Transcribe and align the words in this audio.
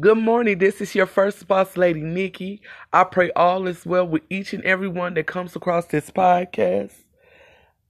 Good 0.00 0.16
morning. 0.16 0.56
This 0.56 0.80
is 0.80 0.94
your 0.94 1.04
first 1.04 1.46
boss 1.46 1.76
lady, 1.76 2.00
Nikki. 2.00 2.62
I 2.94 3.04
pray 3.04 3.30
all 3.36 3.66
is 3.66 3.84
well 3.84 4.08
with 4.08 4.22
each 4.30 4.54
and 4.54 4.64
every 4.64 4.88
one 4.88 5.12
that 5.14 5.26
comes 5.26 5.54
across 5.54 5.84
this 5.84 6.10
podcast. 6.10 6.94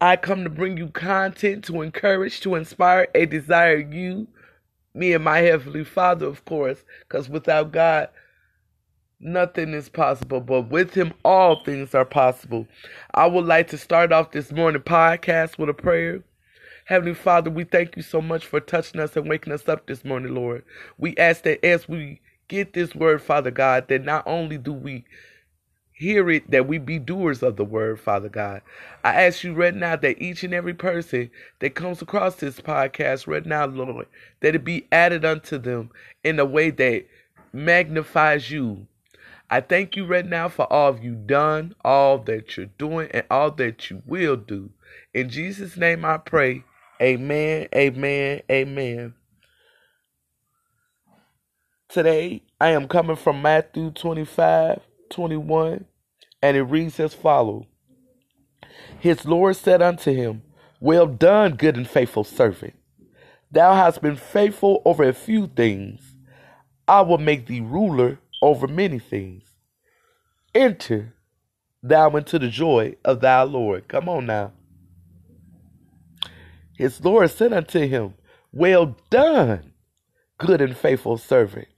I 0.01 0.17
come 0.17 0.43
to 0.43 0.51
bring 0.51 0.77
you 0.77 0.89
content 0.89 1.63
to 1.67 1.81
encourage, 1.81 2.41
to 2.41 2.57
inspire, 2.57 3.07
and 3.15 3.31
desire 3.31 3.79
you, 3.79 4.27
me 4.95 5.13
and 5.13 5.23
my 5.23 5.39
Heavenly 5.39 5.85
Father, 5.85 6.27
of 6.27 6.45
course, 6.45 6.83
because 7.07 7.29
without 7.29 7.71
God, 7.71 8.09
nothing 9.21 9.73
is 9.73 9.89
possible, 9.89 10.41
but 10.41 10.71
with 10.71 10.95
Him, 10.95 11.15
all 11.25 11.63
things 11.63 11.95
are 11.95 12.05
possible. 12.05 12.67
I 13.15 13.27
would 13.27 13.45
like 13.45 13.69
to 13.69 13.79
start 13.79 14.11
off 14.11 14.33
this 14.33 14.51
morning 14.51 14.83
podcast 14.83 15.57
with 15.57 15.69
a 15.69 15.75
prayer. 15.75 16.25
Heavenly 16.85 17.15
Father, 17.15 17.49
we 17.49 17.63
thank 17.65 17.97
you 17.97 18.03
so 18.03 18.21
much 18.21 18.45
for 18.45 18.59
touching 18.59 19.01
us 19.01 19.17
and 19.17 19.29
waking 19.29 19.53
us 19.53 19.69
up 19.69 19.87
this 19.87 20.05
morning, 20.05 20.35
Lord. 20.35 20.65
We 20.99 21.17
ask 21.17 21.43
that 21.45 21.65
as 21.65 21.89
we 21.89 22.21
get 22.49 22.73
this 22.73 22.95
word, 22.95 23.23
Father 23.23 23.53
God, 23.53 23.87
that 23.89 24.05
not 24.05 24.27
only 24.27 24.59
do 24.59 24.73
we 24.73 25.05
hear 25.93 26.29
it, 26.29 26.51
that 26.51 26.67
we 26.67 26.79
be 26.79 26.99
doers 26.99 27.41
of 27.41 27.55
the 27.55 27.65
word, 27.65 28.01
Father 28.01 28.29
God. 28.29 28.63
I 29.05 29.23
ask 29.23 29.45
you 29.45 29.55
right 29.55 29.75
now 29.75 29.95
that 29.95 30.21
each 30.21 30.43
and 30.43 30.53
every 30.53 30.75
person 30.75 31.31
that 31.61 31.77
comes 31.77 32.03
across 32.03 32.35
this 32.37 32.61
podcast 32.61 33.29
right 33.29 33.47
now, 33.47 33.67
Lord, 33.67 34.09
that 34.41 34.57
it 34.57 34.65
be 34.65 34.89
added 34.91 35.25
unto 35.25 35.59
them 35.59 35.91
in 36.25 36.41
a 36.41 36.45
way 36.45 36.71
that 36.71 37.07
magnifies 37.53 38.51
you. 38.51 38.89
I 39.49 39.61
thank 39.61 39.95
you 39.95 40.05
right 40.05 40.27
now 40.27 40.49
for 40.49 40.71
all 40.73 40.99
you've 40.99 41.29
done, 41.29 41.77
all 41.85 42.19
that 42.19 42.57
you're 42.57 42.67
doing, 42.67 43.09
and 43.13 43.25
all 43.31 43.53
that 43.53 43.89
you 43.89 44.03
will 44.05 44.37
do. 44.37 44.71
In 45.15 45.29
Jesus' 45.29 45.77
name 45.77 46.05
I 46.05 46.17
pray. 46.17 46.65
Amen, 47.03 47.69
amen, 47.75 48.43
amen. 48.51 49.15
Today 51.89 52.43
I 52.61 52.71
am 52.71 52.89
coming 52.89 53.17
from 53.17 53.43
Matthew 53.43 53.91
25, 53.91 54.81
21, 55.11 55.85
and 56.43 56.57
it 56.57 56.63
reads 56.63 57.01
as 57.01 57.13
follows 57.13 57.65
His 59.01 59.27
Lord 59.27 59.57
said 59.57 59.83
unto 59.83 60.13
him, 60.13 60.43
Well 60.81 61.09
done, 61.09 61.57
good 61.57 61.77
and 61.77 61.89
faithful 61.89 62.25
servant. 62.25 62.75
Thou 63.51 63.75
hast 63.75 64.01
been 64.01 64.17
faithful 64.17 64.81
over 64.85 65.03
a 65.03 65.13
few 65.13 65.49
things. 65.49 66.15
I 66.87 67.03
will 67.03 67.19
make 67.19 67.47
thee 67.47 67.61
ruler 67.61 68.21
over 68.43 68.69
many 68.69 69.01
things. 69.01 69.45
Enter 70.55 71.15
thou 71.83 72.11
into 72.17 72.39
the 72.39 72.49
joy 72.49 72.97
of 73.05 73.21
thy 73.21 73.43
Lord. 73.43 73.89
Come 73.89 74.09
on 74.09 74.27
now. 74.27 74.53
His 76.83 77.05
Lord 77.05 77.31
said 77.31 77.53
unto 77.53 77.87
him, 77.87 78.15
Well 78.53 78.97
done, 79.09 79.73
good 80.39 80.61
and 80.61 80.77
faithful 80.77 81.17
servant. 81.17 81.69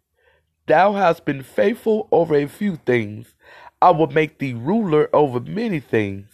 Thou 0.66 0.94
hast 0.94 1.26
been 1.26 1.42
faithful 1.42 2.08
over 2.10 2.34
a 2.34 2.46
few 2.46 2.76
things. 2.76 3.34
I 3.82 3.90
will 3.90 4.06
make 4.06 4.38
thee 4.38 4.54
ruler 4.54 5.10
over 5.14 5.40
many 5.40 5.78
things. 5.78 6.26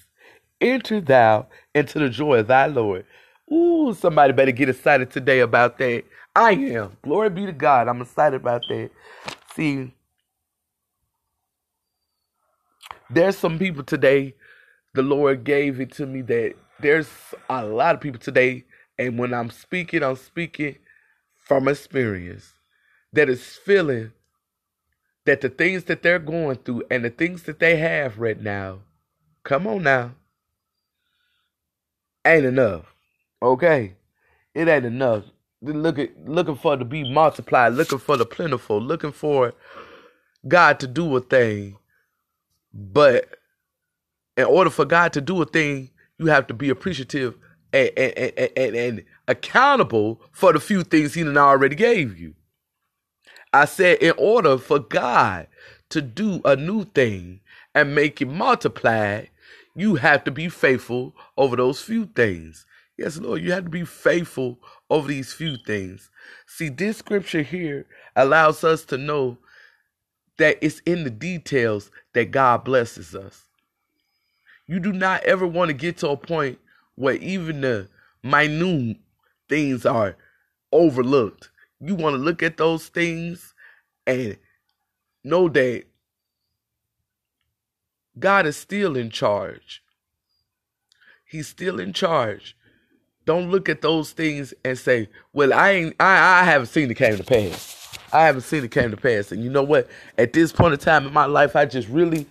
Enter 0.60 1.00
thou 1.00 1.48
into 1.74 1.98
the 1.98 2.08
joy 2.08 2.38
of 2.38 2.46
thy 2.46 2.66
Lord. 2.66 3.06
Ooh, 3.52 3.92
somebody 3.92 4.32
better 4.32 4.52
get 4.52 4.68
excited 4.68 5.10
today 5.10 5.40
about 5.40 5.76
that. 5.78 6.04
I 6.36 6.52
am. 6.52 6.96
Glory 7.02 7.30
be 7.30 7.46
to 7.46 7.52
God. 7.52 7.88
I'm 7.88 8.00
excited 8.00 8.40
about 8.40 8.62
that. 8.68 8.90
See, 9.56 9.92
there's 13.10 13.36
some 13.36 13.58
people 13.58 13.82
today, 13.82 14.36
the 14.94 15.02
Lord 15.02 15.42
gave 15.42 15.80
it 15.80 15.90
to 15.94 16.06
me 16.06 16.22
that 16.22 16.54
there's 16.80 17.08
a 17.48 17.64
lot 17.64 17.94
of 17.94 18.00
people 18.00 18.20
today, 18.20 18.64
and 18.98 19.18
when 19.18 19.34
I'm 19.34 19.50
speaking, 19.50 20.02
I'm 20.02 20.16
speaking 20.16 20.76
from 21.36 21.68
experience 21.68 22.52
that 23.12 23.28
is 23.28 23.42
feeling 23.42 24.12
that 25.26 25.40
the 25.40 25.48
things 25.48 25.84
that 25.84 26.02
they're 26.02 26.18
going 26.18 26.56
through 26.56 26.82
and 26.90 27.04
the 27.04 27.10
things 27.10 27.44
that 27.44 27.58
they 27.58 27.76
have 27.76 28.18
right 28.18 28.40
now, 28.40 28.80
come 29.44 29.66
on 29.66 29.82
now, 29.82 30.12
ain't 32.24 32.46
enough. 32.46 32.94
Okay? 33.42 33.94
It 34.54 34.68
ain't 34.68 34.86
enough. 34.86 35.24
Looking 35.62 36.08
looking 36.24 36.56
for 36.56 36.76
to 36.76 36.84
be 36.84 37.10
multiplied, 37.10 37.74
looking 37.74 37.98
for 37.98 38.16
the 38.16 38.24
plentiful, 38.24 38.80
looking 38.80 39.12
for 39.12 39.52
God 40.48 40.80
to 40.80 40.86
do 40.86 41.14
a 41.16 41.20
thing. 41.20 41.76
But 42.72 43.28
in 44.36 44.44
order 44.44 44.70
for 44.70 44.86
God 44.86 45.12
to 45.12 45.20
do 45.20 45.42
a 45.42 45.46
thing, 45.46 45.90
you 46.20 46.26
have 46.26 46.46
to 46.48 46.54
be 46.54 46.68
appreciative 46.68 47.34
and, 47.72 47.90
and, 47.96 48.32
and, 48.56 48.76
and, 48.76 49.04
accountable 49.26 50.20
for 50.32 50.52
the 50.52 50.60
few 50.60 50.84
things 50.84 51.14
He 51.14 51.22
and 51.22 51.38
I 51.38 51.42
already 51.42 51.76
gave 51.76 52.18
you. 52.20 52.34
I 53.54 53.64
said, 53.64 53.98
in 54.02 54.12
order 54.18 54.58
for 54.58 54.80
God 54.80 55.48
to 55.88 56.02
do 56.02 56.42
a 56.44 56.56
new 56.56 56.84
thing 56.84 57.40
and 57.74 57.94
make 57.94 58.20
it 58.20 58.28
multiply, 58.28 59.24
you 59.74 59.94
have 59.96 60.24
to 60.24 60.30
be 60.30 60.50
faithful 60.50 61.14
over 61.38 61.56
those 61.56 61.80
few 61.80 62.06
things. 62.06 62.66
Yes, 62.98 63.16
Lord, 63.16 63.42
you 63.42 63.52
have 63.52 63.64
to 63.64 63.70
be 63.70 63.86
faithful 63.86 64.58
over 64.90 65.08
these 65.08 65.32
few 65.32 65.56
things. 65.56 66.10
See, 66.46 66.68
this 66.68 66.98
scripture 66.98 67.42
here 67.42 67.86
allows 68.14 68.62
us 68.62 68.84
to 68.86 68.98
know 68.98 69.38
that 70.38 70.58
it's 70.60 70.80
in 70.80 71.04
the 71.04 71.10
details 71.10 71.90
that 72.12 72.30
God 72.30 72.64
blesses 72.64 73.14
us. 73.14 73.46
You 74.70 74.78
do 74.78 74.92
not 74.92 75.24
ever 75.24 75.48
want 75.48 75.70
to 75.70 75.72
get 75.74 75.98
to 75.98 76.10
a 76.10 76.16
point 76.16 76.60
where 76.94 77.16
even 77.16 77.62
the 77.62 77.88
minute 78.22 78.98
things 79.48 79.84
are 79.84 80.16
overlooked. 80.70 81.50
You 81.80 81.96
want 81.96 82.14
to 82.14 82.18
look 82.18 82.40
at 82.40 82.56
those 82.56 82.86
things 82.86 83.52
and 84.06 84.36
know 85.24 85.48
that 85.48 85.86
God 88.16 88.46
is 88.46 88.56
still 88.56 88.96
in 88.96 89.10
charge. 89.10 89.82
He's 91.24 91.48
still 91.48 91.80
in 91.80 91.92
charge. 91.92 92.56
Don't 93.24 93.50
look 93.50 93.68
at 93.68 93.82
those 93.82 94.12
things 94.12 94.54
and 94.64 94.78
say, 94.78 95.08
"Well, 95.32 95.52
I 95.52 95.70
ain't. 95.70 95.96
I, 95.98 96.42
I 96.42 96.44
haven't 96.44 96.68
seen 96.68 96.88
it 96.92 96.96
came 96.96 97.16
to 97.16 97.24
pass. 97.24 97.98
I 98.12 98.24
haven't 98.26 98.42
seen 98.42 98.62
it 98.62 98.70
came 98.70 98.92
to 98.92 98.96
pass." 98.96 99.32
And 99.32 99.42
you 99.42 99.50
know 99.50 99.64
what? 99.64 99.88
At 100.16 100.32
this 100.32 100.52
point 100.52 100.74
in 100.74 100.78
time 100.78 101.08
in 101.08 101.12
my 101.12 101.26
life, 101.26 101.56
I 101.56 101.66
just 101.66 101.88
really 101.88 102.24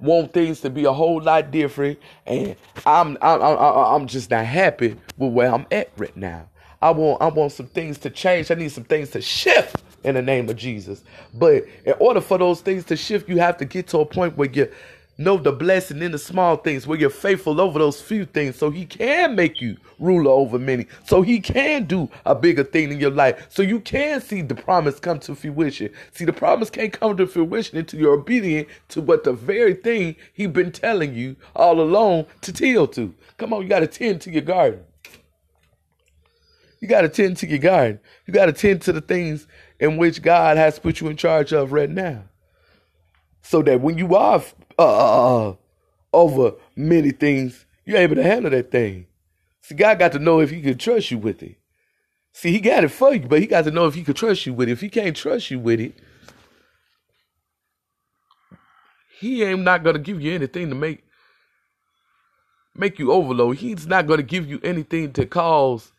want 0.00 0.32
things 0.32 0.60
to 0.62 0.70
be 0.70 0.84
a 0.84 0.92
whole 0.92 1.20
lot 1.20 1.50
different, 1.50 1.98
and 2.26 2.56
I'm 2.86 3.18
I'm 3.22 3.42
I'm, 3.42 3.58
I'm 3.58 4.06
just 4.06 4.30
not 4.30 4.46
happy 4.46 4.96
with 5.18 5.32
where 5.32 5.52
I'm 5.52 5.66
at 5.70 5.90
right 5.96 6.16
now. 6.16 6.48
I 6.82 6.90
want 6.90 7.22
I 7.22 7.28
want 7.28 7.52
some 7.52 7.66
things 7.68 7.98
to 7.98 8.10
change. 8.10 8.50
I 8.50 8.54
need 8.54 8.72
some 8.72 8.84
things 8.84 9.10
to 9.10 9.22
shift 9.22 9.82
in 10.04 10.14
the 10.16 10.22
name 10.22 10.48
of 10.50 10.56
Jesus. 10.56 11.02
But 11.34 11.64
in 11.84 11.94
order 11.98 12.20
for 12.20 12.38
those 12.38 12.60
things 12.60 12.84
to 12.86 12.96
shift, 12.96 13.28
you 13.28 13.38
have 13.38 13.56
to 13.58 13.64
get 13.64 13.88
to 13.88 14.00
a 14.00 14.06
point 14.06 14.36
where 14.36 14.50
you 14.50 14.70
know 15.16 15.36
the 15.36 15.52
blessing 15.52 16.02
in 16.02 16.12
the 16.12 16.18
small 16.18 16.56
things, 16.56 16.86
where 16.86 16.98
you're 16.98 17.10
faithful 17.10 17.60
over 17.60 17.78
those 17.78 18.00
few 18.00 18.24
things, 18.24 18.56
so 18.56 18.70
He 18.70 18.86
can 18.86 19.34
make 19.34 19.60
you 19.60 19.76
ruler 19.98 20.30
over 20.30 20.58
many, 20.58 20.86
so 21.04 21.22
He 21.22 21.40
can 21.40 21.84
do 21.84 22.08
a 22.24 22.34
bigger 22.34 22.64
thing 22.64 22.92
in 22.92 22.98
your 22.98 23.10
life, 23.10 23.46
so 23.48 23.62
you 23.62 23.80
can 23.80 24.20
see 24.20 24.42
the 24.42 24.54
promise 24.54 24.98
come 24.98 25.18
to 25.20 25.34
fruition. 25.34 25.90
See, 26.12 26.24
the 26.24 26.32
promise 26.32 26.70
can't 26.70 26.92
come 26.92 27.16
to 27.16 27.26
fruition 27.26 27.78
until 27.78 28.00
you're 28.00 28.14
obedient 28.14 28.68
to 28.88 29.00
what 29.00 29.24
the 29.24 29.32
very 29.32 29.74
thing 29.74 30.16
He 30.32 30.46
been 30.46 30.72
telling 30.72 31.14
you 31.14 31.36
all 31.54 31.80
along 31.80 32.26
to 32.42 32.52
till 32.52 32.86
to. 32.88 33.14
Come 33.36 33.52
on, 33.52 33.62
you 33.62 33.68
got 33.68 33.80
to 33.80 33.86
tend 33.86 34.20
to 34.22 34.30
your 34.30 34.42
garden. 34.42 34.80
You 36.80 36.88
got 36.88 37.02
to 37.02 37.08
tend 37.08 37.38
to 37.38 37.46
your 37.46 37.58
garden. 37.58 37.98
You 38.26 38.34
got 38.34 38.46
to 38.46 38.52
tend 38.52 38.82
to 38.82 38.92
the 38.92 39.00
things 39.00 39.46
in 39.80 39.96
which 39.96 40.20
God 40.20 40.56
has 40.58 40.78
put 40.78 41.00
you 41.00 41.08
in 41.08 41.16
charge 41.16 41.52
of 41.52 41.72
right 41.72 41.88
now. 41.88 42.24
So 43.40 43.62
that 43.62 43.80
when 43.80 43.96
you 43.96 44.14
are 44.14 44.42
uh, 44.78 44.82
uh, 44.82 45.50
uh, 45.50 45.54
over 46.12 46.54
many 46.76 47.10
things, 47.12 47.66
you're 47.84 47.98
able 47.98 48.16
to 48.16 48.22
handle 48.22 48.50
that 48.50 48.70
thing. 48.70 49.06
See, 49.62 49.74
God 49.74 49.98
got 49.98 50.12
to 50.12 50.18
know 50.18 50.40
if 50.40 50.50
He 50.50 50.62
can 50.62 50.78
trust 50.78 51.10
you 51.10 51.18
with 51.18 51.42
it. 51.42 51.56
See, 52.32 52.52
He 52.52 52.60
got 52.60 52.84
it 52.84 52.88
for 52.90 53.14
you, 53.14 53.20
but 53.20 53.40
He 53.40 53.46
got 53.46 53.64
to 53.64 53.70
know 53.70 53.86
if 53.86 53.94
He 53.94 54.04
can 54.04 54.14
trust 54.14 54.46
you 54.46 54.54
with 54.54 54.68
it. 54.68 54.72
If 54.72 54.80
He 54.82 54.90
can't 54.90 55.16
trust 55.16 55.50
you 55.50 55.58
with 55.60 55.80
it, 55.80 55.94
He 59.20 59.42
ain't 59.44 59.62
not 59.62 59.84
gonna 59.84 59.98
give 60.00 60.20
you 60.20 60.34
anything 60.34 60.68
to 60.70 60.74
make 60.74 61.04
make 62.74 62.98
you 62.98 63.12
overload. 63.12 63.58
He's 63.58 63.86
not 63.86 64.06
gonna 64.06 64.22
give 64.22 64.48
you 64.48 64.60
anything 64.64 65.12
to 65.14 65.26
cause 65.26 65.92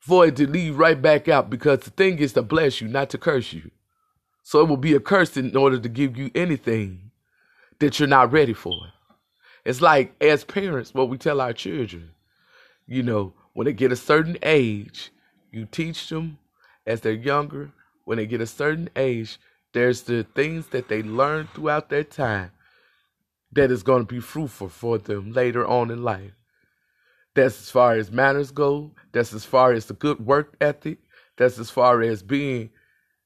for 0.00 0.26
it 0.26 0.36
to 0.36 0.48
leave 0.48 0.78
right 0.78 1.00
back 1.00 1.28
out 1.28 1.50
because 1.50 1.80
the 1.80 1.90
thing 1.90 2.18
is 2.18 2.34
to 2.34 2.42
bless 2.42 2.80
you, 2.80 2.88
not 2.88 3.10
to 3.10 3.18
curse 3.18 3.52
you. 3.52 3.70
So 4.46 4.60
it 4.60 4.68
will 4.68 4.76
be 4.76 4.94
a 4.94 5.00
curse 5.00 5.36
in 5.36 5.56
order 5.56 5.76
to 5.76 5.88
give 5.88 6.16
you 6.16 6.30
anything 6.32 7.10
that 7.80 7.98
you're 7.98 8.06
not 8.06 8.30
ready 8.30 8.52
for. 8.52 8.76
It's 9.64 9.80
like 9.80 10.14
as 10.22 10.44
parents, 10.44 10.94
what 10.94 11.08
we 11.08 11.18
tell 11.18 11.40
our 11.40 11.52
children, 11.52 12.12
you 12.86 13.02
know, 13.02 13.32
when 13.54 13.64
they 13.64 13.72
get 13.72 13.90
a 13.90 13.96
certain 13.96 14.38
age, 14.44 15.10
you 15.50 15.66
teach 15.66 16.08
them 16.10 16.38
as 16.86 17.00
they're 17.00 17.12
younger. 17.12 17.72
When 18.04 18.18
they 18.18 18.26
get 18.26 18.40
a 18.40 18.46
certain 18.46 18.88
age, 18.94 19.40
there's 19.72 20.02
the 20.02 20.22
things 20.36 20.68
that 20.68 20.86
they 20.86 21.02
learn 21.02 21.48
throughout 21.52 21.90
their 21.90 22.04
time 22.04 22.52
that 23.50 23.72
is 23.72 23.82
going 23.82 24.06
to 24.06 24.14
be 24.14 24.20
fruitful 24.20 24.68
for 24.68 24.96
them 24.96 25.32
later 25.32 25.66
on 25.66 25.90
in 25.90 26.04
life. 26.04 26.34
That's 27.34 27.62
as 27.62 27.70
far 27.70 27.94
as 27.94 28.12
manners 28.12 28.52
go. 28.52 28.92
That's 29.10 29.34
as 29.34 29.44
far 29.44 29.72
as 29.72 29.86
the 29.86 29.94
good 29.94 30.24
work 30.24 30.54
ethic. 30.60 30.98
That's 31.36 31.58
as 31.58 31.68
far 31.68 32.00
as 32.00 32.22
being 32.22 32.70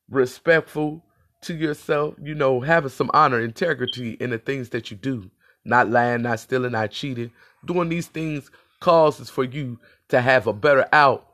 respectful 0.09 1.05
to 1.43 1.55
yourself, 1.55 2.15
you 2.23 2.35
know, 2.35 2.61
having 2.61 2.91
some 2.91 3.11
honor, 3.15 3.41
integrity 3.41 4.13
in 4.13 4.31
the 4.31 4.39
things 4.39 4.69
that 4.71 4.91
you 4.91 4.97
do, 4.97 5.31
not 5.65 5.89
lying, 5.89 6.23
not 6.23 6.41
stealing, 6.41 6.73
not 6.73 6.91
cheating. 6.91 7.31
Doing 7.65 7.89
these 7.89 8.09
things 8.09 8.51
causes 8.81 9.31
for 9.31 9.45
you 9.45 9.79
to 10.09 10.21
have 10.21 10.47
a 10.47 10.53
better 10.53 10.87
out 10.93 11.27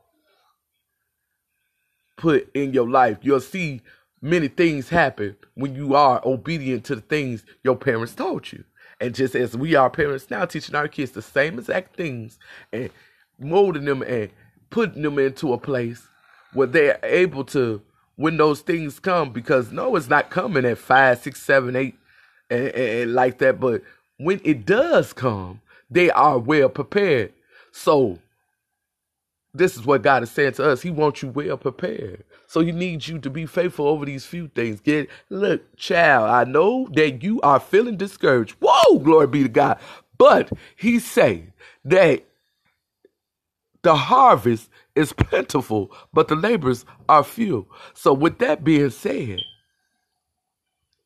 put 2.17 2.51
in 2.55 2.73
your 2.73 2.89
life. 2.89 3.19
You'll 3.23 3.41
see 3.41 3.83
many 4.23 4.49
things 4.49 4.89
happen 4.89 5.37
when 5.55 5.75
you 5.75 5.95
are 5.95 6.21
obedient 6.25 6.85
to 6.87 6.97
the 6.97 7.01
things 7.03 7.45
your 7.63 7.77
parents 7.77 8.15
taught 8.15 8.53
you. 8.53 8.65
And 9.01 9.15
just 9.15 9.35
as 9.35 9.57
we 9.57 9.75
are 9.75 9.91
parents 9.91 10.31
now 10.31 10.47
teaching 10.47 10.75
our 10.75 10.89
kids 10.89 11.13
the 11.13 11.23
same 11.23 11.59
exact 11.59 11.97
things 11.97 12.39
and 12.73 12.91
molding 13.39 13.85
them 13.85 14.03
and 14.03 14.31
putting 14.71 15.03
them 15.03 15.19
into 15.19 15.53
a 15.53 15.59
place 15.59 16.09
where 16.55 16.67
they're 16.67 16.99
able 17.03 17.45
to 17.45 17.83
when 18.17 18.37
those 18.37 18.61
things 18.61 18.99
come 18.99 19.31
because 19.33 19.73
no 19.73 19.97
it's 19.97 20.09
not 20.09 20.31
coming 20.31 20.65
at 20.65 20.79
five 20.79 21.19
six 21.19 21.43
seven 21.43 21.77
eight 21.77 21.97
and, 22.51 22.69
and, 22.69 22.77
and 22.77 23.15
like 23.15 23.39
that 23.39 23.61
but 23.61 23.83
when 24.19 24.41
it 24.45 24.67
does 24.67 25.13
come 25.13 25.61
they 25.91 26.11
are 26.11 26.39
well 26.39 26.69
prepared. 26.69 27.33
So 27.73 28.19
this 29.55 29.77
is 29.77 29.87
what 29.87 30.03
god 30.03 30.23
is 30.23 30.31
saying 30.31 30.53
to 30.55 30.71
us. 30.71 30.83
He 30.83 30.91
wants 30.91 31.23
you 31.23 31.29
well 31.29 31.57
prepared. 31.57 32.25
So 32.47 32.61
he 32.61 32.73
needs 32.73 33.09
you 33.09 33.19
to 33.21 33.31
be 33.31 33.47
faithful 33.47 33.89
over 33.89 34.05
these 34.05 34.27
few 34.27 34.49
things. 34.49 34.81
Get 34.81 35.09
look 35.31 35.77
child 35.77 36.31
i 36.31 36.45
know 36.45 36.89
that 36.93 37.23
you 37.23 37.41
are 37.43 37.61
feeling 37.61 37.97
discouraged. 37.97 38.57
Whoa 38.61 38.99
glory 38.99 39.27
be 39.27 39.43
to 39.45 39.49
god. 39.49 39.79
But 40.19 40.51
he 40.77 40.99
say 40.99 41.45
that 41.85 42.25
the 43.83 43.95
harvest 43.97 44.71
is 44.97 45.13
plentiful, 45.13 45.93
but 46.13 46.29
the 46.29 46.37
laborers 46.37 46.85
are 47.09 47.25
few. 47.25 47.69
So, 47.95 48.13
with 48.15 48.39
that 48.39 48.65
being 48.65 48.91
said, 48.91 49.41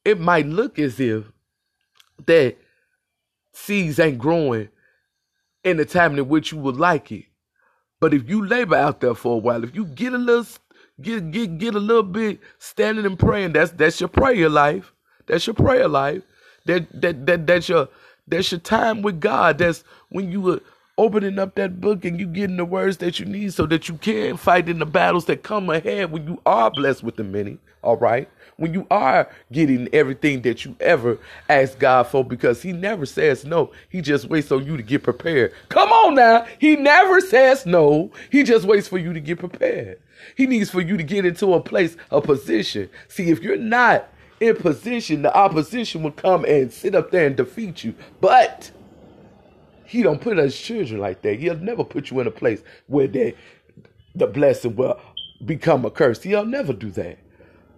it 0.04 0.20
might 0.20 0.46
look 0.46 0.78
as 0.78 1.00
if 1.00 1.24
that 2.26 2.56
seeds 3.52 3.98
ain't 3.98 4.18
growing 4.18 4.68
in 5.64 5.76
the 5.76 5.84
time 5.84 6.18
in 6.18 6.28
which 6.28 6.52
you 6.52 6.58
would 6.58 6.76
like 6.76 7.12
it. 7.12 7.24
But 8.00 8.14
if 8.14 8.28
you 8.28 8.44
labor 8.46 8.76
out 8.76 9.00
there 9.00 9.14
for 9.14 9.34
a 9.34 9.38
while, 9.38 9.64
if 9.64 9.74
you 9.74 9.84
get 9.84 10.14
a 10.14 10.18
little 10.18 10.46
get 11.00 11.30
get 11.30 11.58
get 11.58 11.74
a 11.74 11.80
little 11.80 12.02
bit 12.02 12.40
standing 12.58 13.06
and 13.06 13.18
praying, 13.18 13.52
that's 13.52 13.72
that's 13.72 14.00
your 14.00 14.08
prayer 14.08 14.48
life. 14.48 14.92
That's 15.26 15.46
your 15.46 15.54
prayer 15.54 15.88
life. 15.88 16.22
That 16.66 17.02
that 17.02 17.26
that 17.26 17.46
that's 17.46 17.68
your 17.68 17.88
that's 18.26 18.52
your 18.52 18.60
time 18.60 19.02
with 19.02 19.20
God. 19.20 19.58
That's 19.58 19.84
when 20.08 20.32
you 20.32 20.62
opening 21.00 21.38
up 21.38 21.54
that 21.54 21.80
book 21.80 22.04
and 22.04 22.20
you 22.20 22.26
getting 22.26 22.58
the 22.58 22.64
words 22.64 22.98
that 22.98 23.18
you 23.18 23.24
need 23.24 23.54
so 23.54 23.64
that 23.64 23.88
you 23.88 23.94
can 23.96 24.36
fight 24.36 24.68
in 24.68 24.78
the 24.78 24.84
battles 24.84 25.24
that 25.24 25.42
come 25.42 25.70
ahead 25.70 26.12
when 26.12 26.26
you 26.26 26.38
are 26.44 26.70
blessed 26.70 27.02
with 27.02 27.16
the 27.16 27.24
many. 27.24 27.58
All 27.82 27.96
right. 27.96 28.28
When 28.58 28.74
you 28.74 28.86
are 28.90 29.30
getting 29.50 29.88
everything 29.94 30.42
that 30.42 30.66
you 30.66 30.76
ever 30.78 31.18
ask 31.48 31.78
God 31.78 32.02
for, 32.08 32.22
because 32.22 32.60
He 32.60 32.72
never 32.72 33.06
says 33.06 33.46
no. 33.46 33.72
He 33.88 34.02
just 34.02 34.28
waits 34.28 34.52
on 34.52 34.66
you 34.66 34.76
to 34.76 34.82
get 34.82 35.02
prepared. 35.02 35.54
Come 35.70 35.90
on 35.90 36.16
now. 36.16 36.46
He 36.58 36.76
never 36.76 37.22
says 37.22 37.64
no. 37.64 38.10
He 38.30 38.42
just 38.42 38.66
waits 38.66 38.86
for 38.86 38.98
you 38.98 39.14
to 39.14 39.20
get 39.20 39.38
prepared. 39.38 39.98
He 40.36 40.46
needs 40.46 40.68
for 40.68 40.82
you 40.82 40.98
to 40.98 41.02
get 41.02 41.24
into 41.24 41.54
a 41.54 41.60
place, 41.60 41.96
a 42.10 42.20
position. 42.20 42.90
See, 43.08 43.30
if 43.30 43.40
you're 43.40 43.56
not 43.56 44.12
in 44.40 44.56
position, 44.56 45.22
the 45.22 45.34
opposition 45.34 46.02
will 46.02 46.10
come 46.10 46.44
and 46.44 46.70
sit 46.70 46.94
up 46.94 47.10
there 47.10 47.26
and 47.26 47.36
defeat 47.36 47.84
you. 47.84 47.94
But 48.20 48.70
he 49.90 50.04
don't 50.04 50.20
put 50.20 50.38
us 50.38 50.56
children 50.56 51.00
like 51.00 51.20
that. 51.22 51.40
He'll 51.40 51.56
never 51.56 51.82
put 51.82 52.12
you 52.12 52.20
in 52.20 52.28
a 52.28 52.30
place 52.30 52.62
where 52.86 53.08
they, 53.08 53.34
the 54.14 54.28
blessing 54.28 54.76
will 54.76 55.00
become 55.44 55.84
a 55.84 55.90
curse. 55.90 56.22
He'll 56.22 56.44
never 56.44 56.72
do 56.72 56.92
that. 56.92 57.18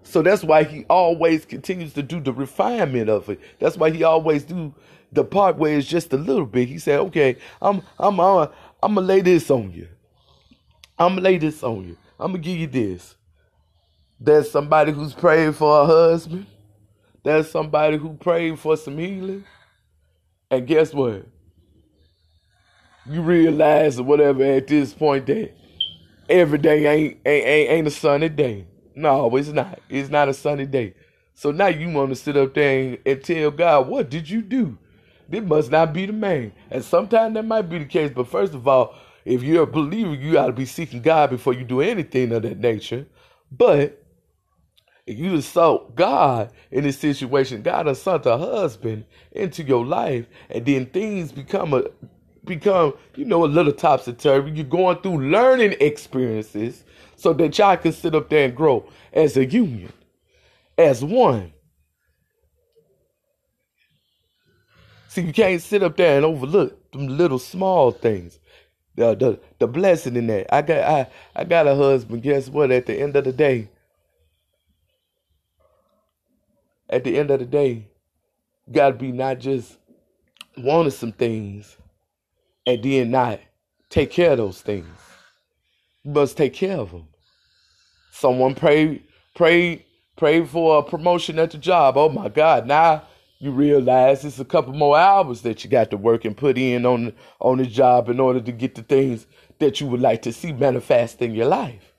So 0.02 0.20
that's 0.20 0.44
why 0.44 0.64
he 0.64 0.84
always 0.90 1.46
continues 1.46 1.94
to 1.94 2.02
do 2.02 2.20
the 2.20 2.34
refinement 2.34 3.08
of 3.08 3.30
it. 3.30 3.40
That's 3.60 3.78
why 3.78 3.92
he 3.92 4.04
always 4.04 4.44
do 4.44 4.74
the 5.10 5.24
part 5.24 5.56
where 5.56 5.78
it's 5.78 5.88
just 5.88 6.12
a 6.12 6.18
little 6.18 6.44
bit. 6.44 6.68
He 6.68 6.78
said, 6.78 6.98
"Okay, 7.00 7.38
I'm 7.62 7.80
I'm 7.98 8.20
I'm, 8.20 8.50
I'm 8.82 8.94
gonna 8.94 9.06
lay 9.06 9.22
this 9.22 9.50
on 9.50 9.72
you. 9.72 9.88
I'm 10.98 11.12
gonna 11.12 11.22
lay 11.22 11.38
this 11.38 11.62
on 11.62 11.88
you. 11.88 11.96
I'm 12.20 12.32
gonna 12.32 12.42
give 12.42 12.58
you 12.58 12.66
this. 12.66 13.16
There's 14.20 14.50
somebody 14.50 14.92
who's 14.92 15.14
praying 15.14 15.54
for 15.54 15.80
a 15.80 15.86
husband. 15.86 16.44
There's 17.22 17.50
somebody 17.50 17.96
who 17.96 18.14
prayed 18.14 18.58
for 18.58 18.76
some 18.76 18.98
healing. 18.98 19.44
And 20.50 20.66
guess 20.66 20.92
what? 20.92 21.26
You 23.06 23.22
realize 23.22 23.98
or 23.98 24.04
whatever 24.04 24.44
at 24.44 24.66
this 24.68 24.92
point 24.92 25.26
that 25.26 25.52
every 26.28 26.58
day 26.58 26.86
ain't 26.86 27.18
ain't 27.26 27.46
ain't, 27.46 27.70
ain't 27.70 27.86
a 27.86 27.90
sunny 27.90 28.28
day. 28.28 28.66
No, 28.94 29.34
it's 29.36 29.48
not. 29.48 29.80
It's 29.88 30.10
not 30.10 30.28
a 30.28 30.34
sunny 30.34 30.66
day. 30.66 30.94
So 31.34 31.50
now 31.50 31.68
you 31.68 31.88
want 31.90 32.10
to 32.10 32.16
sit 32.16 32.36
up 32.36 32.54
there 32.54 32.78
and, 32.78 32.98
and 33.06 33.24
tell 33.24 33.50
God, 33.50 33.88
what 33.88 34.10
did 34.10 34.28
you 34.28 34.42
do? 34.42 34.78
This 35.28 35.42
must 35.42 35.70
not 35.70 35.92
be 35.94 36.06
the 36.06 36.12
man. 36.12 36.52
And 36.70 36.84
sometimes 36.84 37.34
that 37.34 37.44
might 37.44 37.62
be 37.62 37.78
the 37.78 37.86
case. 37.86 38.12
But 38.14 38.28
first 38.28 38.54
of 38.54 38.68
all, 38.68 38.94
if 39.24 39.42
you're 39.42 39.62
a 39.62 39.66
believer, 39.66 40.14
you 40.14 40.38
ought 40.38 40.48
to 40.48 40.52
be 40.52 40.66
seeking 40.66 41.00
God 41.00 41.30
before 41.30 41.54
you 41.54 41.64
do 41.64 41.80
anything 41.80 42.32
of 42.32 42.42
that 42.42 42.58
nature. 42.58 43.06
But 43.50 44.04
if 45.06 45.18
you 45.18 45.40
saw 45.40 45.88
God 45.90 46.52
in 46.70 46.84
this 46.84 46.98
situation, 46.98 47.62
God 47.62 47.86
has 47.86 48.02
sent 48.02 48.26
a 48.26 48.36
husband 48.36 49.04
into 49.32 49.62
your 49.62 49.84
life, 49.84 50.26
and 50.50 50.64
then 50.64 50.86
things 50.86 51.32
become 51.32 51.74
a 51.74 51.84
become, 52.44 52.94
you 53.16 53.24
know, 53.24 53.44
a 53.44 53.46
little 53.46 53.72
topsy 53.72 54.12
turvy. 54.12 54.52
You're 54.52 54.64
going 54.64 54.98
through 54.98 55.30
learning 55.30 55.76
experiences 55.80 56.84
so 57.16 57.32
that 57.34 57.56
y'all 57.58 57.76
can 57.76 57.92
sit 57.92 58.14
up 58.14 58.28
there 58.28 58.46
and 58.46 58.56
grow 58.56 58.88
as 59.12 59.36
a 59.36 59.44
union, 59.44 59.92
as 60.78 61.04
one. 61.04 61.52
See, 65.08 65.22
you 65.22 65.32
can't 65.32 65.60
sit 65.60 65.82
up 65.82 65.96
there 65.96 66.16
and 66.16 66.24
overlook 66.24 66.90
them 66.92 67.08
little 67.18 67.38
small 67.38 67.90
things. 67.92 68.38
The, 68.96 69.14
the 69.14 69.40
the 69.58 69.66
blessing 69.66 70.16
in 70.16 70.26
that. 70.28 70.54
I 70.54 70.62
got 70.62 70.78
I, 70.78 71.06
I 71.36 71.44
got 71.44 71.66
a 71.66 71.74
husband. 71.74 72.22
Guess 72.22 72.48
what? 72.48 72.70
At 72.70 72.86
the 72.86 72.94
end 73.00 73.16
of 73.16 73.24
the 73.24 73.32
day, 73.32 73.68
at 76.90 77.04
the 77.04 77.18
end 77.18 77.30
of 77.30 77.40
the 77.40 77.46
day, 77.46 77.88
you 78.66 78.72
gotta 78.72 78.94
be 78.94 79.12
not 79.12 79.38
just 79.38 79.78
wanting 80.58 80.90
some 80.90 81.12
things, 81.12 81.76
and 82.66 82.82
then 82.82 83.10
not 83.10 83.40
take 83.88 84.10
care 84.10 84.32
of 84.32 84.38
those 84.38 84.60
things. 84.60 84.86
You 86.04 86.12
must 86.12 86.36
take 86.36 86.54
care 86.54 86.78
of 86.78 86.90
them. 86.90 87.08
Someone 88.12 88.54
pray, 88.54 89.02
pray, 89.34 89.84
pray 90.16 90.44
for 90.44 90.78
a 90.78 90.82
promotion 90.82 91.38
at 91.38 91.50
the 91.50 91.58
job. 91.58 91.96
Oh 91.96 92.08
my 92.08 92.28
God! 92.28 92.66
Now 92.66 93.04
you 93.38 93.50
realize 93.50 94.24
it's 94.24 94.38
a 94.38 94.44
couple 94.44 94.72
more 94.72 94.96
hours 94.96 95.42
that 95.42 95.64
you 95.64 95.70
got 95.70 95.90
to 95.90 95.96
work 95.96 96.24
and 96.24 96.36
put 96.36 96.56
in 96.58 96.86
on 96.86 97.12
on 97.40 97.58
the 97.58 97.66
job 97.66 98.08
in 98.08 98.20
order 98.20 98.40
to 98.40 98.52
get 98.52 98.74
the 98.74 98.82
things 98.82 99.26
that 99.58 99.80
you 99.80 99.86
would 99.86 100.00
like 100.00 100.22
to 100.22 100.32
see 100.32 100.52
manifest 100.52 101.22
in 101.22 101.34
your 101.34 101.46
life. 101.46 101.92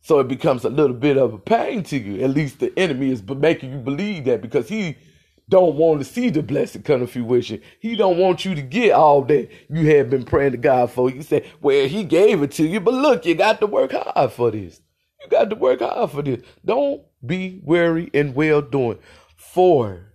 So 0.00 0.20
it 0.20 0.28
becomes 0.28 0.64
a 0.64 0.70
little 0.70 0.96
bit 0.96 1.16
of 1.16 1.34
a 1.34 1.38
pain 1.38 1.82
to 1.84 1.98
you. 1.98 2.22
At 2.22 2.30
least 2.30 2.60
the 2.60 2.72
enemy 2.78 3.10
is 3.10 3.22
making 3.22 3.72
you 3.72 3.78
believe 3.78 4.24
that 4.26 4.40
because 4.40 4.68
he 4.68 4.96
don't 5.48 5.76
want 5.76 6.00
to 6.00 6.04
see 6.04 6.28
the 6.30 6.42
blessing 6.42 6.82
come 6.82 7.00
to 7.00 7.06
fruition. 7.06 7.60
He 7.78 7.94
don't 7.94 8.18
want 8.18 8.44
you 8.44 8.54
to 8.54 8.62
get 8.62 8.92
all 8.92 9.22
that 9.22 9.48
you 9.68 9.96
have 9.96 10.10
been 10.10 10.24
praying 10.24 10.52
to 10.52 10.58
God 10.58 10.90
for. 10.90 11.10
You 11.10 11.22
say, 11.22 11.48
well, 11.60 11.86
he 11.86 12.02
gave 12.02 12.42
it 12.42 12.50
to 12.52 12.66
you, 12.66 12.80
but 12.80 12.94
look, 12.94 13.24
you 13.24 13.36
got 13.36 13.60
to 13.60 13.66
work 13.66 13.92
hard 13.92 14.32
for 14.32 14.50
this. 14.50 14.80
You 15.20 15.28
got 15.28 15.50
to 15.50 15.56
work 15.56 15.80
hard 15.80 16.10
for 16.10 16.22
this. 16.22 16.42
Don't 16.64 17.02
be 17.24 17.60
weary 17.62 18.10
in 18.12 18.34
well 18.34 18.60
doing. 18.60 18.98
For 19.36 20.12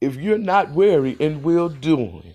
if 0.00 0.14
you're 0.14 0.38
not 0.38 0.70
weary 0.70 1.16
in 1.18 1.42
well 1.42 1.68
doing, 1.68 2.34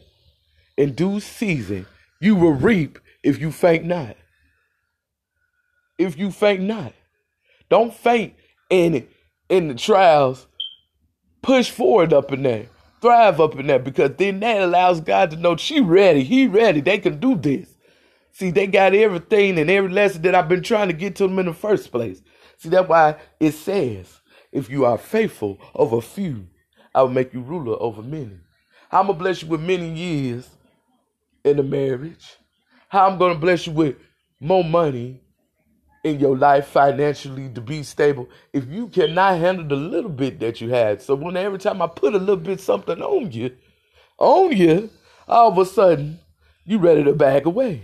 in 0.75 0.93
due 0.93 1.21
season, 1.21 1.85
you 2.19 2.35
will 2.35 2.53
reap 2.53 2.99
if 3.23 3.39
you 3.39 3.51
faint 3.51 3.85
not. 3.85 4.17
If 5.97 6.17
you 6.17 6.31
faint 6.31 6.61
not. 6.61 6.93
Don't 7.69 7.93
faint 7.93 8.33
in 8.69 8.95
it 8.95 9.11
in 9.51 9.67
the 9.67 9.75
trials, 9.75 10.47
push 11.41 11.69
forward 11.69 12.13
up 12.13 12.31
in 12.31 12.43
there, 12.43 12.67
thrive 13.01 13.41
up 13.41 13.59
in 13.59 13.67
there, 13.67 13.79
because 13.79 14.11
then 14.17 14.39
that 14.39 14.61
allows 14.61 15.01
God 15.01 15.31
to 15.31 15.37
know 15.37 15.57
she 15.57 15.81
ready, 15.81 16.23
he 16.23 16.47
ready, 16.47 16.79
they 16.79 16.97
can 16.97 17.19
do 17.19 17.35
this. 17.35 17.75
See, 18.31 18.49
they 18.49 18.65
got 18.65 18.95
everything 18.95 19.59
and 19.59 19.69
every 19.69 19.91
lesson 19.91 20.21
that 20.21 20.35
I've 20.35 20.47
been 20.47 20.63
trying 20.63 20.87
to 20.87 20.93
get 20.93 21.17
to 21.17 21.27
them 21.27 21.37
in 21.37 21.47
the 21.47 21.53
first 21.53 21.91
place. 21.91 22.21
See, 22.57 22.69
that's 22.69 22.87
why 22.87 23.17
it 23.41 23.51
says, 23.51 24.21
if 24.53 24.69
you 24.69 24.85
are 24.85 24.97
faithful 24.97 25.59
over 25.75 25.99
few, 25.99 26.47
I 26.95 27.01
will 27.01 27.09
make 27.09 27.33
you 27.33 27.41
ruler 27.41 27.75
over 27.81 28.01
many. 28.01 28.39
I'm 28.89 29.07
gonna 29.07 29.19
bless 29.19 29.41
you 29.41 29.49
with 29.49 29.61
many 29.61 29.91
years 29.91 30.49
in 31.43 31.57
the 31.57 31.63
marriage. 31.63 32.37
How 32.87 33.09
I'm 33.09 33.17
gonna 33.17 33.35
bless 33.35 33.67
you 33.67 33.73
with 33.73 33.95
more 34.39 34.63
money 34.63 35.21
in 36.03 36.19
your 36.19 36.37
life 36.37 36.67
financially 36.67 37.49
to 37.49 37.61
be 37.61 37.83
stable 37.83 38.27
if 38.53 38.67
you 38.67 38.87
cannot 38.87 39.37
handle 39.39 39.67
the 39.67 39.75
little 39.75 40.09
bit 40.09 40.39
that 40.39 40.59
you 40.59 40.69
had. 40.69 41.01
So 41.01 41.15
when 41.15 41.37
every 41.37 41.59
time 41.59 41.81
I 41.81 41.87
put 41.87 42.15
a 42.15 42.17
little 42.17 42.37
bit 42.37 42.59
something 42.59 43.01
on 43.01 43.31
you, 43.31 43.55
on 44.17 44.55
you, 44.55 44.89
all 45.27 45.51
of 45.51 45.57
a 45.57 45.65
sudden 45.65 46.19
you 46.65 46.79
ready 46.79 47.03
to 47.03 47.13
back 47.13 47.45
away. 47.45 47.83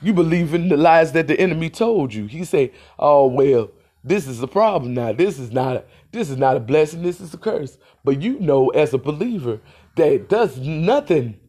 You 0.00 0.12
believe 0.12 0.54
in 0.54 0.68
the 0.68 0.76
lies 0.76 1.12
that 1.12 1.26
the 1.26 1.38
enemy 1.40 1.70
told 1.70 2.14
you. 2.14 2.26
He 2.26 2.44
say, 2.44 2.72
"Oh 2.98 3.26
well, 3.26 3.70
this 4.04 4.28
is 4.28 4.40
a 4.40 4.46
problem 4.46 4.94
now. 4.94 5.12
This 5.12 5.38
is 5.40 5.50
not 5.50 5.76
a, 5.76 5.84
this 6.12 6.30
is 6.30 6.36
not 6.36 6.56
a 6.56 6.60
blessing. 6.60 7.02
This 7.02 7.20
is 7.20 7.34
a 7.34 7.38
curse." 7.38 7.78
But 8.04 8.22
you 8.22 8.38
know, 8.38 8.68
as 8.68 8.94
a 8.94 8.98
believer, 8.98 9.60
that 9.96 10.28
does 10.28 10.56
nothing 10.58 11.40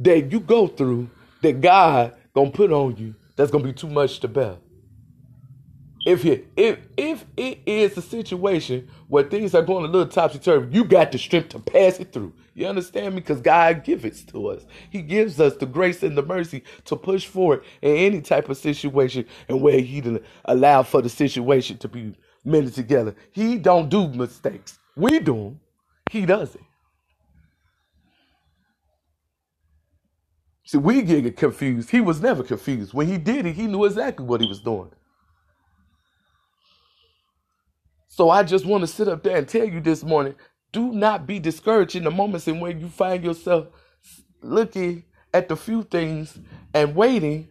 that 0.00 0.32
you 0.32 0.40
go 0.40 0.66
through 0.66 1.08
that 1.42 1.60
God 1.60 2.12
gonna 2.34 2.50
put 2.50 2.72
on 2.72 2.96
you 2.96 3.14
that's 3.36 3.50
gonna 3.50 3.64
be 3.64 3.72
too 3.72 3.88
much 3.88 4.20
to 4.20 4.28
bear. 4.28 4.56
If 6.06 6.24
if 6.24 6.78
if 6.96 7.24
it 7.36 7.58
is 7.66 7.98
a 7.98 8.02
situation 8.02 8.88
where 9.08 9.24
things 9.24 9.54
are 9.56 9.62
going 9.62 9.84
a 9.84 9.88
little 9.88 10.06
topsy 10.06 10.38
turvy, 10.38 10.74
you 10.74 10.84
got 10.84 11.10
the 11.10 11.18
strength 11.18 11.48
to 11.50 11.58
pass 11.58 11.98
it 11.98 12.12
through. 12.12 12.32
You 12.54 12.66
understand 12.66 13.14
me? 13.14 13.20
Because 13.20 13.40
God 13.40 13.84
gives 13.84 14.04
it 14.04 14.28
to 14.28 14.48
us. 14.48 14.64
He 14.88 15.02
gives 15.02 15.40
us 15.40 15.56
the 15.56 15.66
grace 15.66 16.04
and 16.04 16.16
the 16.16 16.22
mercy 16.22 16.62
to 16.84 16.96
push 16.96 17.26
forward 17.26 17.64
in 17.82 17.96
any 17.96 18.20
type 18.20 18.48
of 18.48 18.56
situation 18.56 19.26
and 19.48 19.60
where 19.60 19.80
He 19.80 20.00
didn't 20.00 20.24
allow 20.44 20.84
for 20.84 21.02
the 21.02 21.08
situation 21.08 21.76
to 21.78 21.88
be 21.88 22.14
mended 22.44 22.74
together. 22.74 23.16
He 23.32 23.58
don't 23.58 23.88
do 23.88 24.08
mistakes. 24.08 24.78
We 24.96 25.18
do 25.18 25.34
them. 25.34 25.60
He 26.10 26.24
does 26.24 26.56
See, 30.66 30.78
we 30.78 31.02
get 31.02 31.36
confused. 31.36 31.90
He 31.90 32.02
was 32.02 32.20
never 32.20 32.44
confused. 32.44 32.94
When 32.94 33.08
he 33.08 33.18
did 33.18 33.46
it, 33.46 33.54
he 33.54 33.68
knew 33.68 33.86
exactly 33.86 34.26
what 34.26 34.42
he 34.42 34.48
was 34.48 34.60
doing. 34.60 34.90
So 38.08 38.30
I 38.30 38.44
just 38.44 38.66
want 38.66 38.82
to 38.82 38.88
sit 38.88 39.08
up 39.08 39.22
there 39.22 39.36
and 39.38 39.48
tell 39.48 39.66
you 39.66 39.80
this 39.80 40.04
morning 40.04 40.34
do 40.72 40.92
not 40.92 41.26
be 41.26 41.38
discouraged 41.38 41.96
in 41.96 42.04
the 42.04 42.10
moments 42.10 42.48
in 42.48 42.60
when 42.60 42.80
you 42.80 42.88
find 42.88 43.24
yourself 43.24 43.68
looking 44.42 45.04
at 45.34 45.48
the 45.48 45.56
few 45.56 45.82
things 45.84 46.38
and 46.74 46.96
waiting 46.96 47.48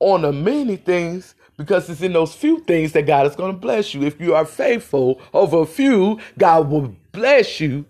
on 0.00 0.22
the 0.22 0.32
many 0.32 0.76
things 0.76 1.34
because 1.56 1.88
it's 1.90 2.02
in 2.02 2.12
those 2.12 2.34
few 2.34 2.60
things 2.60 2.92
that 2.92 3.06
God 3.06 3.26
is 3.26 3.36
going 3.36 3.52
to 3.52 3.58
bless 3.58 3.94
you. 3.94 4.02
If 4.02 4.20
you 4.20 4.34
are 4.34 4.44
faithful 4.46 5.20
over 5.32 5.60
a 5.60 5.66
few, 5.66 6.20
God 6.38 6.70
will 6.70 6.94
bless 7.12 7.60
you 7.60 7.86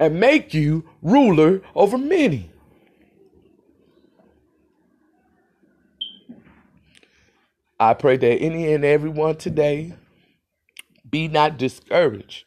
and 0.00 0.20
make 0.20 0.54
you 0.54 0.84
ruler 1.02 1.62
over 1.74 1.98
many. 1.98 2.50
I 7.80 7.94
pray 7.94 8.18
that 8.18 8.36
any 8.40 8.74
and 8.74 8.84
everyone 8.84 9.36
today 9.36 9.94
be 11.10 11.28
not 11.28 11.58
discouraged. 11.58 12.44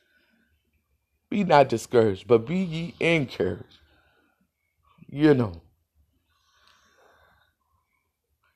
Be 1.32 1.44
not 1.44 1.70
discouraged, 1.70 2.28
but 2.28 2.46
be 2.46 2.58
ye 2.58 2.96
encouraged. 3.00 3.80
You 5.10 5.34
know. 5.34 5.62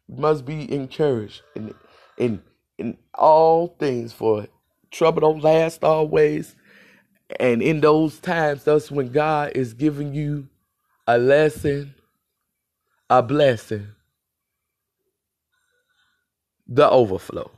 Must 0.08 0.46
be 0.46 0.72
encouraged 0.72 1.42
in 1.56 1.74
in 2.18 2.44
in 2.78 2.98
all 3.16 3.76
things 3.80 4.14
for 4.14 4.48
trouble 4.92 5.22
don't 5.22 5.44
last 5.44 5.84
always. 5.84 6.56
And 7.40 7.62
in 7.62 7.82
those 7.82 8.20
times, 8.20 8.64
that's 8.64 8.92
when 8.92 9.12
God 9.12 9.54
is 9.56 9.74
giving 9.74 10.14
you 10.14 10.50
a 11.08 11.18
lesson, 11.18 11.96
a 13.10 13.24
blessing, 13.24 13.88
the 16.68 16.90
overflow. 16.90 17.52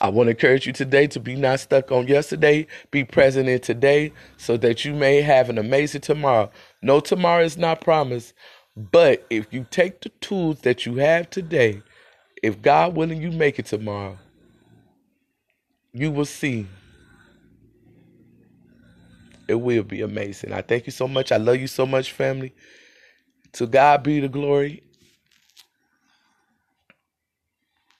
I 0.00 0.10
want 0.10 0.28
to 0.28 0.30
encourage 0.32 0.66
you 0.66 0.72
today 0.72 1.08
to 1.08 1.20
be 1.20 1.36
not 1.36 1.60
stuck 1.60 1.90
on 1.92 2.08
yesterday, 2.08 2.66
be 2.90 3.04
present 3.04 3.48
in 3.48 3.60
today 3.60 4.12
so 4.36 4.56
that 4.58 4.84
you 4.84 4.94
may 4.94 5.22
have 5.22 5.50
an 5.50 5.58
amazing 5.58 6.02
tomorrow. 6.02 6.50
No 6.82 7.00
tomorrow 7.00 7.44
is 7.44 7.58
not 7.58 7.80
promised, 7.80 8.34
but 8.76 9.26
if 9.30 9.52
you 9.52 9.66
take 9.70 10.02
the 10.02 10.10
tools 10.20 10.60
that 10.60 10.86
you 10.86 10.96
have 10.96 11.30
today, 11.30 11.82
if 12.42 12.62
God 12.62 12.96
willing 12.96 13.22
you 13.22 13.32
make 13.32 13.58
it 13.58 13.66
tomorrow, 13.66 14.18
you 15.92 16.12
will 16.12 16.26
see 16.26 16.66
it 19.48 19.56
will 19.56 19.82
be 19.82 20.02
amazing. 20.02 20.52
I 20.52 20.62
thank 20.62 20.86
you 20.86 20.92
so 20.92 21.08
much. 21.08 21.32
I 21.32 21.38
love 21.38 21.56
you 21.56 21.66
so 21.66 21.86
much, 21.86 22.12
family. 22.12 22.54
To 23.54 23.66
God 23.66 24.02
be 24.02 24.20
the 24.20 24.28
glory. 24.28 24.82